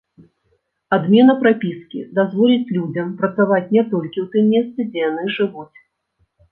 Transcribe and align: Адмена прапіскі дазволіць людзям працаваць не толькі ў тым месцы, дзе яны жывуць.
Адмена 0.97 1.35
прапіскі 1.43 1.99
дазволіць 2.21 2.73
людзям 2.79 3.15
працаваць 3.21 3.63
не 3.75 3.85
толькі 3.93 4.17
ў 4.27 4.27
тым 4.33 4.45
месцы, 4.57 4.79
дзе 4.91 4.99
яны 5.09 5.23
жывуць. 5.39 5.77